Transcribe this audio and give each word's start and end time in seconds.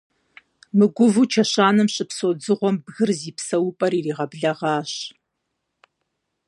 Мыгувэу 0.77 1.27
чэщанэм 1.33 1.87
щыпсэу 1.93 2.33
дзыгъуэм 2.39 2.75
бгыр 2.83 3.09
зи 3.19 3.31
псэупӀэр 3.37 3.91
иригъэблэгъащ. 3.99 4.91